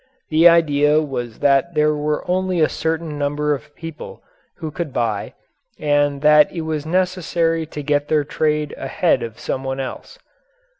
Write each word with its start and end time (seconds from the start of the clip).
The 0.31 0.49
idea 0.49 0.99
was 0.99 1.37
that 1.41 1.75
there 1.75 1.93
were 1.93 2.27
only 2.27 2.59
a 2.59 2.67
certain 2.67 3.19
number 3.19 3.53
of 3.53 3.75
people 3.75 4.23
who 4.57 4.71
could 4.71 4.91
buy 4.91 5.35
and 5.77 6.23
that 6.23 6.51
it 6.51 6.61
was 6.61 6.87
necessary 6.87 7.67
to 7.67 7.83
get 7.83 8.07
their 8.07 8.23
trade 8.23 8.73
ahead 8.79 9.21
of 9.21 9.37
someone 9.37 9.79
else. 9.79 10.17